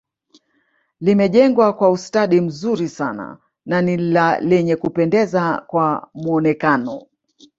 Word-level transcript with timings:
Limejengwa 1.01 1.73
kwa 1.73 1.91
ustadi 1.91 2.41
mzuri 2.41 2.89
sana 2.89 3.37
na 3.65 3.81
ni 3.81 3.97
lenye 4.41 4.75
Kupendeza 4.75 5.63
kwa 5.67 6.09
mwonekano 6.13 7.01